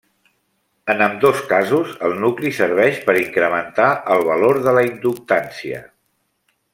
En 0.93 1.01
ambdós 1.07 1.41
casos, 1.51 1.91
el 2.07 2.15
nucli 2.23 2.51
serveix 2.61 2.97
per 3.09 3.15
incrementar 3.25 3.91
el 4.17 4.25
valor 4.31 4.61
de 4.69 4.77
la 4.79 4.87
inductància. 4.93 5.87